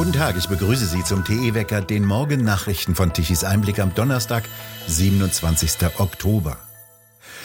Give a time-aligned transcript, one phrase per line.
[0.00, 4.44] Guten Tag, ich begrüße Sie zum TE-Wecker, den Morgennachrichten von Tichys Einblick am Donnerstag,
[4.86, 5.72] 27.
[5.98, 6.56] Oktober.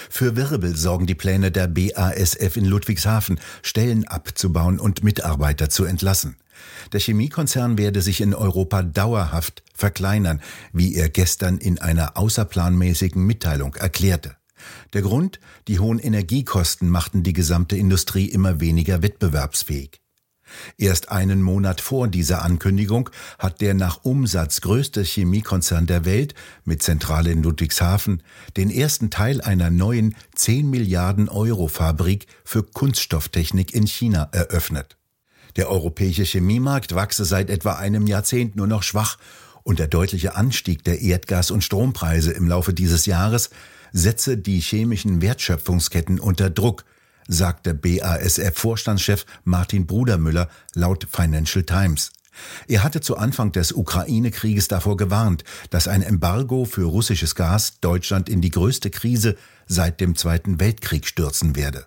[0.09, 6.37] Für Wirbel sorgen die Pläne der BASF in Ludwigshafen, Stellen abzubauen und Mitarbeiter zu entlassen.
[6.93, 10.41] Der Chemiekonzern werde sich in Europa dauerhaft verkleinern,
[10.71, 14.37] wie er gestern in einer außerplanmäßigen Mitteilung erklärte.
[14.93, 15.41] Der Grund?
[15.67, 20.04] Die hohen Energiekosten machten die gesamte Industrie immer weniger wettbewerbsfähig.
[20.77, 23.09] Erst einen Monat vor dieser Ankündigung
[23.39, 28.21] hat der nach Umsatz größte Chemiekonzern der Welt mit Zentrale in Ludwigshafen
[28.57, 34.97] den ersten Teil einer neuen 10 Milliarden Euro Fabrik für Kunststofftechnik in China eröffnet.
[35.55, 39.17] Der europäische Chemiemarkt wachse seit etwa einem Jahrzehnt nur noch schwach
[39.63, 43.49] und der deutliche Anstieg der Erdgas- und Strompreise im Laufe dieses Jahres
[43.91, 46.83] setze die chemischen Wertschöpfungsketten unter Druck,
[47.27, 52.11] sagte BASF-Vorstandschef Martin Brudermüller laut Financial Times.
[52.67, 58.29] Er hatte zu Anfang des Ukraine-Krieges davor gewarnt, dass ein Embargo für russisches Gas Deutschland
[58.29, 61.85] in die größte Krise seit dem Zweiten Weltkrieg stürzen werde.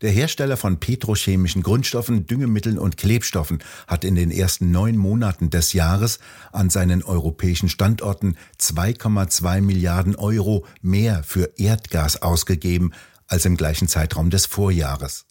[0.00, 5.74] Der Hersteller von petrochemischen Grundstoffen, Düngemitteln und Klebstoffen hat in den ersten neun Monaten des
[5.74, 6.20] Jahres
[6.52, 12.92] an seinen europäischen Standorten 2,2 Milliarden Euro mehr für Erdgas ausgegeben
[13.28, 15.26] als im gleichen Zeitraum des Vorjahres.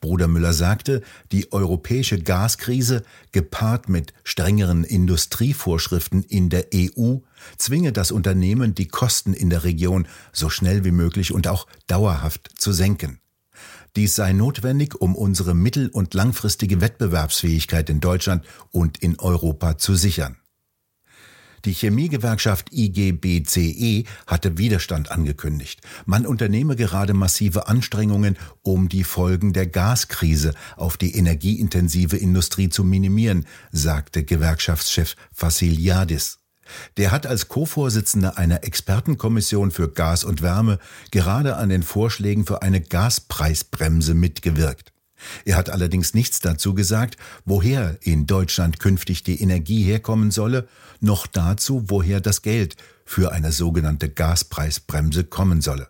[0.00, 1.02] Bruder Müller sagte,
[1.32, 3.02] die europäische Gaskrise,
[3.32, 7.16] gepaart mit strengeren Industrievorschriften in der EU,
[7.56, 12.50] zwinge das Unternehmen, die Kosten in der Region so schnell wie möglich und auch dauerhaft
[12.56, 13.18] zu senken.
[13.96, 19.94] Dies sei notwendig, um unsere mittel- und langfristige Wettbewerbsfähigkeit in Deutschland und in Europa zu
[19.94, 20.38] sichern.
[21.64, 25.80] Die Chemiegewerkschaft IGBCE hatte Widerstand angekündigt.
[26.06, 32.82] Man unternehme gerade massive Anstrengungen, um die Folgen der Gaskrise auf die energieintensive Industrie zu
[32.82, 36.38] minimieren, sagte Gewerkschaftschef Vassiliadis.
[36.96, 40.78] Der hat als Co-Vorsitzender einer Expertenkommission für Gas und Wärme
[41.10, 44.92] gerade an den Vorschlägen für eine Gaspreisbremse mitgewirkt.
[45.44, 50.68] Er hat allerdings nichts dazu gesagt, woher in Deutschland künftig die Energie herkommen solle,
[51.00, 55.88] noch dazu, woher das Geld für eine sogenannte Gaspreisbremse kommen solle.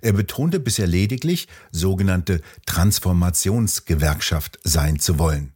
[0.00, 5.52] Er betonte bisher lediglich, sogenannte Transformationsgewerkschaft sein zu wollen.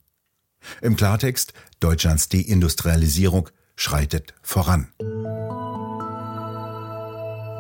[0.83, 4.89] Im Klartext, Deutschlands Deindustrialisierung schreitet voran.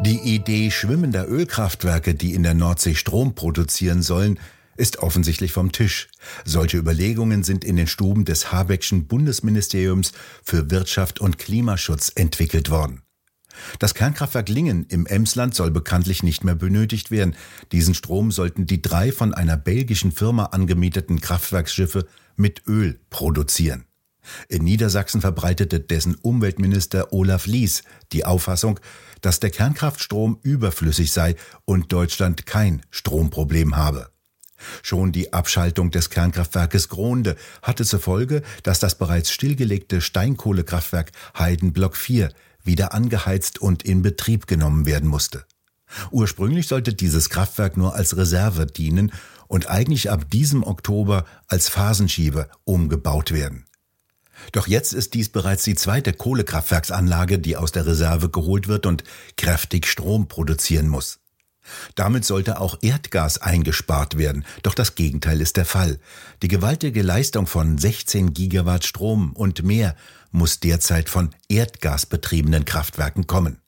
[0.04, 4.38] Die Idee schwimmender Ölkraftwerke, die in der Nordsee Strom produzieren sollen,
[4.78, 6.08] ist offensichtlich vom Tisch.
[6.44, 10.12] Solche Überlegungen sind in den Stuben des Habeckschen Bundesministeriums
[10.42, 13.02] für Wirtschaft und Klimaschutz entwickelt worden.
[13.80, 17.34] Das Kernkraftwerk Lingen im Emsland soll bekanntlich nicht mehr benötigt werden.
[17.72, 22.06] Diesen Strom sollten die drei von einer belgischen Firma angemieteten Kraftwerksschiffe
[22.36, 23.84] mit Öl produzieren.
[24.48, 28.78] In Niedersachsen verbreitete dessen Umweltminister Olaf Lies die Auffassung,
[29.22, 31.34] dass der Kernkraftstrom überflüssig sei
[31.64, 34.10] und Deutschland kein Stromproblem habe.
[34.82, 41.96] Schon die Abschaltung des Kernkraftwerkes Gronde hatte zur Folge, dass das bereits stillgelegte Steinkohlekraftwerk Heidenblock
[41.96, 42.32] 4
[42.62, 45.44] wieder angeheizt und in Betrieb genommen werden musste.
[46.10, 49.12] Ursprünglich sollte dieses Kraftwerk nur als Reserve dienen
[49.46, 53.64] und eigentlich ab diesem Oktober als Phasenschieber umgebaut werden.
[54.52, 59.02] Doch jetzt ist dies bereits die zweite Kohlekraftwerksanlage, die aus der Reserve geholt wird und
[59.36, 61.18] kräftig Strom produzieren muss.
[61.94, 65.98] Damit sollte auch Erdgas eingespart werden, doch das Gegenteil ist der Fall.
[66.42, 69.96] Die gewaltige Leistung von 16 Gigawatt Strom und mehr
[70.30, 73.60] muss derzeit von erdgasbetriebenen Kraftwerken kommen.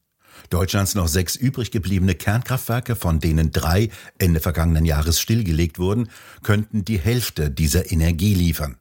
[0.48, 6.08] Deutschlands noch sechs übrig gebliebene Kernkraftwerke, von denen drei Ende vergangenen Jahres stillgelegt wurden,
[6.42, 8.76] könnten die Hälfte dieser Energie liefern.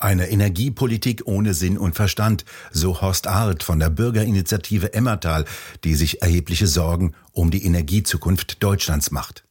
[0.00, 5.44] Eine Energiepolitik ohne Sinn und Verstand, so Horst Arndt von der Bürgerinitiative Emmertal,
[5.82, 9.44] die sich erhebliche Sorgen um die Energiezukunft Deutschlands macht.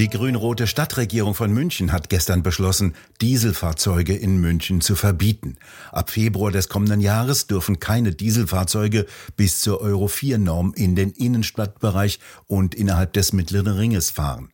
[0.00, 5.58] Die grün-rote Stadtregierung von München hat gestern beschlossen, Dieselfahrzeuge in München zu verbieten.
[5.92, 9.06] Ab Februar des kommenden Jahres dürfen keine Dieselfahrzeuge
[9.36, 12.18] bis zur Euro 4 Norm in den Innenstadtbereich
[12.48, 14.48] und innerhalb des mittleren Ringes fahren.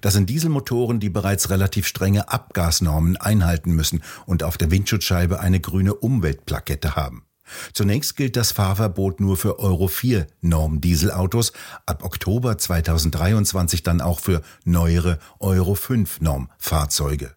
[0.00, 5.60] Das sind Dieselmotoren, die bereits relativ strenge Abgasnormen einhalten müssen und auf der Windschutzscheibe eine
[5.60, 7.24] grüne Umweltplakette haben.
[7.72, 11.52] Zunächst gilt das Fahrverbot nur für Euro 4 Norm Dieselautos,
[11.86, 17.34] ab Oktober 2023 dann auch für neuere Euro 5 Norm Fahrzeuge.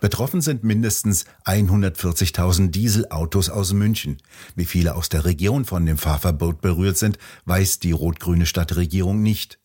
[0.00, 4.16] Betroffen sind mindestens 140.000 Dieselautos aus München.
[4.56, 9.59] Wie viele aus der Region von dem Fahrverbot berührt sind, weiß die rot-grüne Stadtregierung nicht.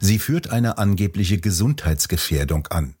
[0.00, 2.94] Sie führt eine angebliche Gesundheitsgefährdung an.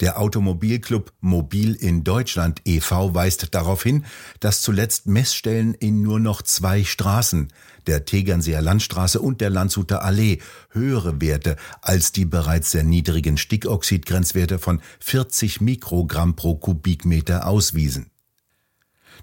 [0.00, 3.14] Der Automobilclub Mobil in Deutschland e.V.
[3.14, 4.04] weist darauf hin,
[4.40, 7.52] dass zuletzt Messstellen in nur noch zwei Straßen,
[7.86, 10.38] der Tegernseer Landstraße und der Landshuter Allee,
[10.70, 18.10] höhere Werte als die bereits sehr niedrigen Stickoxidgrenzwerte von 40 Mikrogramm pro Kubikmeter auswiesen.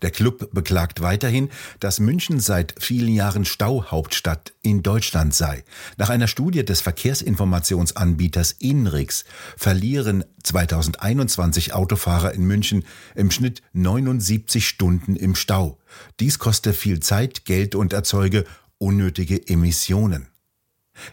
[0.01, 1.49] Der Club beklagt weiterhin,
[1.79, 5.63] dass München seit vielen Jahren Stauhauptstadt in Deutschland sei.
[5.97, 9.25] Nach einer Studie des Verkehrsinformationsanbieters INRIX
[9.57, 15.79] verlieren 2021 Autofahrer in München im Schnitt 79 Stunden im Stau.
[16.19, 18.45] Dies koste viel Zeit, Geld und erzeuge
[18.77, 20.27] unnötige Emissionen.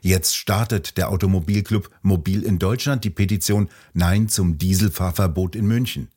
[0.00, 6.08] Jetzt startet der Automobilclub Mobil in Deutschland die Petition Nein zum Dieselfahrverbot in München.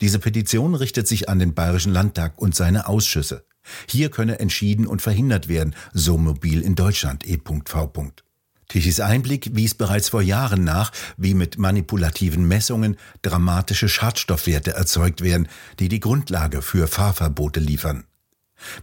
[0.00, 3.44] Diese Petition richtet sich an den Bayerischen Landtag und seine Ausschüsse.
[3.88, 8.12] Hier könne entschieden und verhindert werden, so mobil in Deutschland e.v.
[8.68, 15.48] Tichys Einblick wies bereits vor Jahren nach, wie mit manipulativen Messungen dramatische Schadstoffwerte erzeugt werden,
[15.78, 18.04] die die Grundlage für Fahrverbote liefern.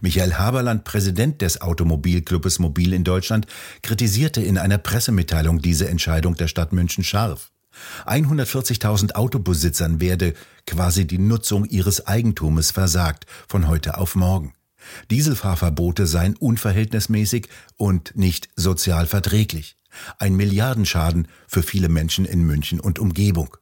[0.00, 3.46] Michael Haberland, Präsident des Automobilclubes Mobil in Deutschland,
[3.82, 7.52] kritisierte in einer Pressemitteilung diese Entscheidung der Stadt München scharf.
[8.06, 10.34] 140.000 Autobesitzern werde
[10.66, 14.54] quasi die Nutzung ihres Eigentumes versagt von heute auf morgen.
[15.10, 19.76] Dieselfahrverbote seien unverhältnismäßig und nicht sozial verträglich.
[20.18, 23.56] Ein Milliardenschaden für viele Menschen in München und Umgebung.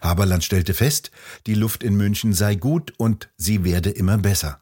[0.00, 1.10] Haberland stellte fest,
[1.46, 4.60] die Luft in München sei gut und sie werde immer besser.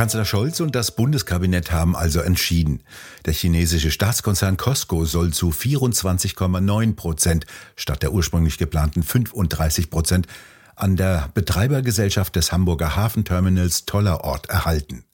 [0.00, 2.82] Kanzler Scholz und das Bundeskabinett haben also entschieden.
[3.26, 7.44] Der chinesische Staatskonzern Costco soll zu 24,9 Prozent
[7.76, 10.26] statt der ursprünglich geplanten 35 Prozent
[10.74, 15.04] an der Betreibergesellschaft des Hamburger Hafenterminals Tollerort erhalten.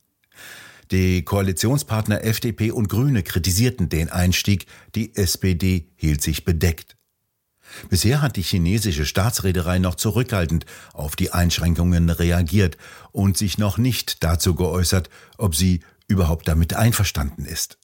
[0.93, 6.96] Die Koalitionspartner FDP und Grüne kritisierten den Einstieg, die SPD hielt sich bedeckt.
[7.89, 12.77] Bisher hat die chinesische Staatsreederei noch zurückhaltend auf die Einschränkungen reagiert
[13.13, 17.79] und sich noch nicht dazu geäußert, ob sie überhaupt damit einverstanden ist.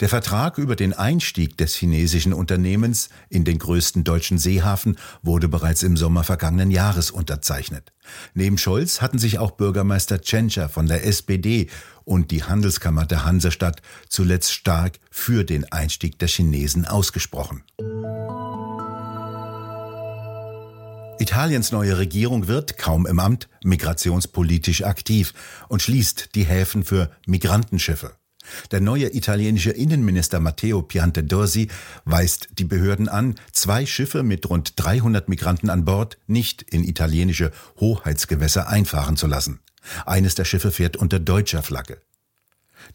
[0.00, 5.82] Der Vertrag über den Einstieg des chinesischen Unternehmens in den größten deutschen Seehafen wurde bereits
[5.82, 7.92] im Sommer vergangenen Jahres unterzeichnet.
[8.34, 11.68] Neben Scholz hatten sich auch Bürgermeister Tschentscher von der SPD
[12.04, 17.62] und die Handelskammer der Hansestadt zuletzt stark für den Einstieg der Chinesen ausgesprochen.
[21.20, 25.34] Italiens neue Regierung wird, kaum im Amt, migrationspolitisch aktiv
[25.68, 28.12] und schließt die Häfen für Migrantenschiffe.
[28.70, 31.68] Der neue italienische Innenminister Matteo Piantedorsi
[32.06, 37.52] weist die Behörden an, zwei Schiffe mit rund 300 Migranten an Bord nicht in italienische
[37.78, 39.60] Hoheitsgewässer einfahren zu lassen.
[40.06, 42.00] Eines der Schiffe fährt unter deutscher Flagge.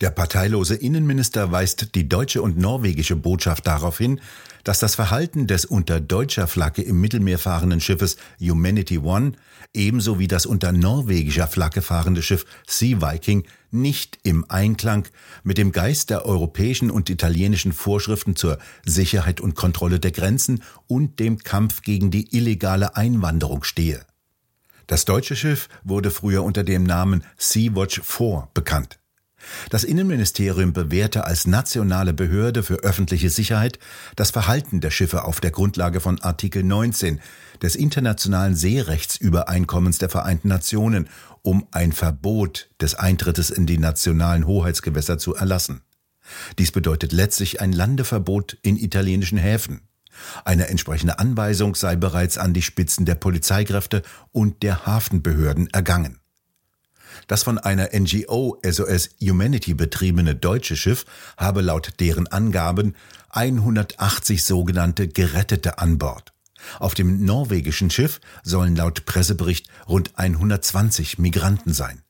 [0.01, 4.19] Der parteilose Innenminister weist die deutsche und norwegische Botschaft darauf hin,
[4.63, 9.33] dass das Verhalten des unter deutscher Flagge im Mittelmeer fahrenden Schiffes Humanity One
[9.74, 15.07] ebenso wie das unter norwegischer Flagge fahrende Schiff Sea Viking nicht im Einklang
[15.44, 21.19] mit dem Geist der europäischen und italienischen Vorschriften zur Sicherheit und Kontrolle der Grenzen und
[21.19, 24.06] dem Kampf gegen die illegale Einwanderung stehe.
[24.88, 29.00] Das deutsche Schiff wurde früher unter dem Namen Sea-Watch 4 bekannt.
[29.69, 33.80] Das Innenministerium bewährte als nationale Behörde für öffentliche Sicherheit
[34.15, 37.19] das Verhalten der Schiffe auf der Grundlage von Artikel 19
[37.62, 41.10] des Internationalen Seerechtsübereinkommens der Vereinten Nationen,
[41.41, 45.81] um ein Verbot des Eintrittes in die nationalen Hoheitsgewässer zu erlassen.
[46.58, 49.81] Dies bedeutet letztlich ein Landeverbot in italienischen Häfen.
[50.43, 56.19] Eine entsprechende Anweisung sei bereits an die Spitzen der Polizeikräfte und der Hafenbehörden ergangen.
[57.27, 61.05] Das von einer NGO SOS Humanity betriebene deutsche Schiff
[61.38, 62.95] habe laut deren Angaben
[63.29, 66.34] 180 sogenannte Gerettete an Bord.
[66.79, 72.01] Auf dem norwegischen Schiff sollen laut Pressebericht rund 120 Migranten sein.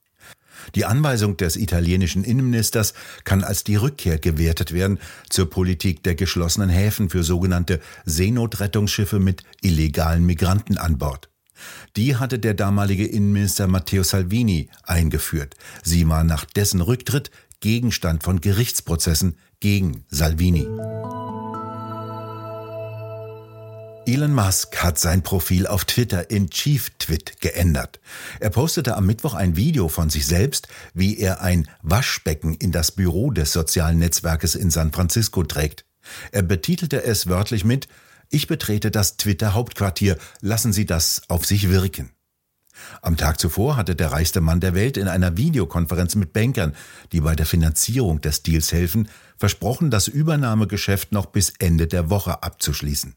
[0.73, 2.93] Die Anweisung des italienischen Innenministers
[3.23, 9.43] kann als die Rückkehr gewertet werden zur Politik der geschlossenen Häfen für sogenannte Seenotrettungsschiffe mit
[9.61, 11.29] illegalen Migranten an Bord.
[11.95, 15.55] Die hatte der damalige Innenminister Matteo Salvini eingeführt.
[15.83, 20.67] Sie war nach dessen Rücktritt Gegenstand von Gerichtsprozessen gegen Salvini.
[24.07, 27.99] Elon Musk hat sein Profil auf Twitter in Chief Twit geändert.
[28.39, 32.91] Er postete am Mittwoch ein Video von sich selbst, wie er ein Waschbecken in das
[32.91, 35.85] Büro des sozialen Netzwerkes in San Francisco trägt.
[36.31, 37.87] Er betitelte es wörtlich mit
[38.29, 40.17] ich betrete das Twitter-Hauptquartier.
[40.41, 42.11] Lassen Sie das auf sich wirken.
[43.01, 46.75] Am Tag zuvor hatte der reichste Mann der Welt in einer Videokonferenz mit Bankern,
[47.11, 52.43] die bei der Finanzierung des Deals helfen, versprochen, das Übernahmegeschäft noch bis Ende der Woche
[52.43, 53.15] abzuschließen.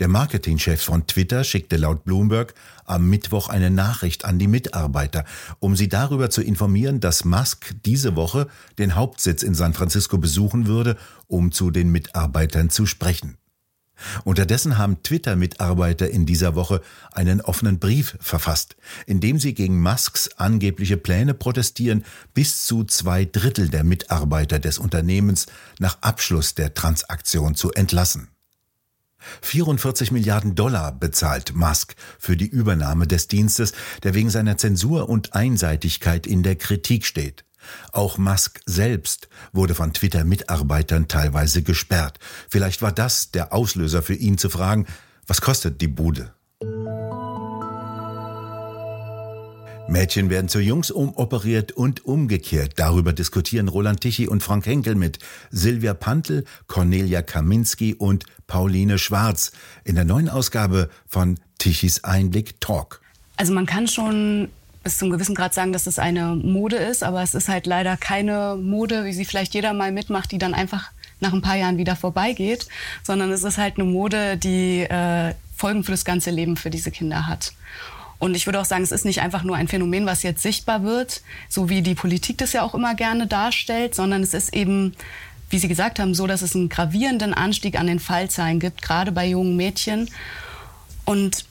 [0.00, 5.24] Der Marketingchef von Twitter schickte laut Bloomberg am Mittwoch eine Nachricht an die Mitarbeiter,
[5.60, 8.48] um sie darüber zu informieren, dass Musk diese Woche
[8.78, 10.96] den Hauptsitz in San Francisco besuchen würde,
[11.28, 13.38] um zu den Mitarbeitern zu sprechen.
[14.24, 16.82] Unterdessen haben Twitter-Mitarbeiter in dieser Woche
[17.12, 22.04] einen offenen Brief verfasst, in dem sie gegen Musks angebliche Pläne protestieren,
[22.34, 25.46] bis zu zwei Drittel der Mitarbeiter des Unternehmens
[25.78, 28.28] nach Abschluss der Transaktion zu entlassen.
[29.42, 35.34] 44 Milliarden Dollar bezahlt Musk für die Übernahme des Dienstes, der wegen seiner Zensur und
[35.34, 37.44] Einseitigkeit in der Kritik steht.
[37.92, 42.18] Auch Musk selbst wurde von Twitter-Mitarbeitern teilweise gesperrt.
[42.48, 44.86] Vielleicht war das der Auslöser für ihn zu fragen,
[45.26, 46.32] was kostet die Bude?
[49.88, 52.74] Mädchen werden zu Jungs umoperiert und umgekehrt.
[52.76, 55.18] Darüber diskutieren Roland Tichy und Frank Henkel mit
[55.50, 59.52] Silvia Pantel, Cornelia Kaminski und Pauline Schwarz
[59.84, 63.02] in der neuen Ausgabe von Tichys Einblick Talk.
[63.36, 64.48] Also man kann schon
[64.82, 67.96] bis zum gewissen Grad sagen, dass es eine Mode ist, aber es ist halt leider
[67.96, 71.78] keine Mode, wie sie vielleicht jeder mal mitmacht, die dann einfach nach ein paar Jahren
[71.78, 72.66] wieder vorbeigeht,
[73.02, 76.90] sondern es ist halt eine Mode, die äh, Folgen für das ganze Leben für diese
[76.90, 77.52] Kinder hat.
[78.18, 80.84] Und ich würde auch sagen, es ist nicht einfach nur ein Phänomen, was jetzt sichtbar
[80.84, 84.94] wird, so wie die Politik das ja auch immer gerne darstellt, sondern es ist eben,
[85.50, 89.10] wie Sie gesagt haben, so, dass es einen gravierenden Anstieg an den Fallzahlen gibt, gerade
[89.10, 90.08] bei jungen Mädchen.
[91.04, 91.44] Und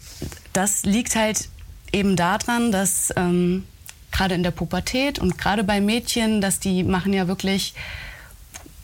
[0.53, 1.49] das liegt halt
[1.91, 3.65] eben daran, dass ähm,
[4.11, 7.73] gerade in der Pubertät und gerade bei Mädchen, dass die machen ja wirklich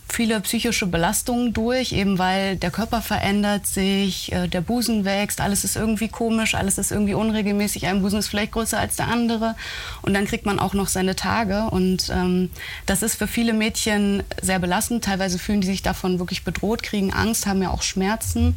[0.10, 5.64] viele psychische Belastungen durch, eben weil der Körper verändert sich, äh, der Busen wächst, alles
[5.64, 9.56] ist irgendwie komisch, alles ist irgendwie unregelmäßig, ein Busen ist vielleicht größer als der andere
[10.02, 12.50] und dann kriegt man auch noch seine Tage und ähm,
[12.86, 15.04] das ist für viele Mädchen sehr belastend.
[15.04, 18.56] Teilweise fühlen die sich davon wirklich bedroht, kriegen Angst, haben ja auch Schmerzen.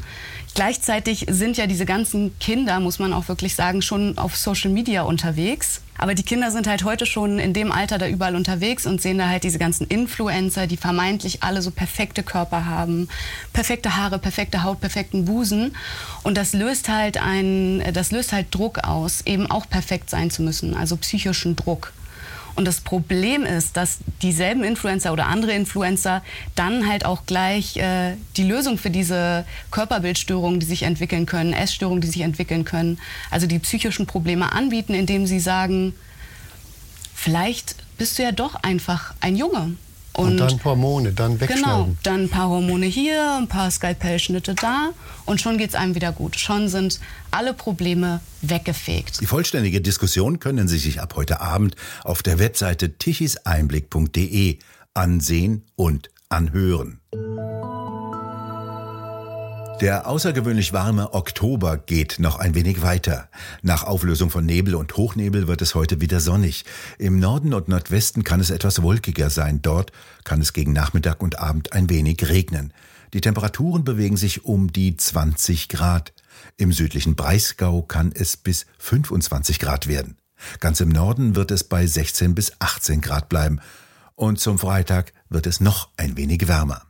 [0.54, 5.02] Gleichzeitig sind ja diese ganzen Kinder, muss man auch wirklich sagen, schon auf Social Media
[5.02, 5.80] unterwegs.
[5.96, 9.18] Aber die Kinder sind halt heute schon in dem Alter da überall unterwegs und sehen
[9.18, 13.08] da halt diese ganzen Influencer, die vermeintlich alle so perfekte Körper haben,
[13.52, 15.76] perfekte Haare, perfekte Haut, perfekten Busen.
[16.22, 20.42] Und das löst halt ein, das löst halt Druck aus, eben auch perfekt sein zu
[20.42, 21.92] müssen, also psychischen Druck.
[22.60, 26.22] Und das Problem ist, dass dieselben Influencer oder andere Influencer
[26.56, 32.02] dann halt auch gleich äh, die Lösung für diese Körperbildstörungen, die sich entwickeln können, Essstörungen,
[32.02, 32.98] die sich entwickeln können,
[33.30, 35.94] also die psychischen Probleme anbieten, indem sie sagen,
[37.14, 39.76] vielleicht bist du ja doch einfach ein Junge
[40.20, 41.64] und, und, dann Hormone, dann wegschneiden.
[41.64, 44.90] Genau, dann ein paar Hormone hier, ein paar Skalpellschnitte da
[45.26, 46.38] und schon geht es einem wieder gut.
[46.38, 47.00] Schon sind
[47.30, 49.20] alle Probleme weggefegt.
[49.20, 54.58] Die vollständige Diskussion können Sie sich ab heute Abend auf der Webseite tichiseinblick.de
[54.94, 57.00] ansehen und anhören.
[59.80, 63.30] Der außergewöhnlich warme Oktober geht noch ein wenig weiter.
[63.62, 66.66] Nach Auflösung von Nebel und Hochnebel wird es heute wieder sonnig.
[66.98, 69.62] Im Norden und Nordwesten kann es etwas wolkiger sein.
[69.62, 69.90] Dort
[70.24, 72.74] kann es gegen Nachmittag und Abend ein wenig regnen.
[73.14, 76.12] Die Temperaturen bewegen sich um die 20 Grad.
[76.58, 80.18] Im südlichen Breisgau kann es bis 25 Grad werden.
[80.58, 83.60] Ganz im Norden wird es bei 16 bis 18 Grad bleiben.
[84.14, 86.89] Und zum Freitag wird es noch ein wenig wärmer.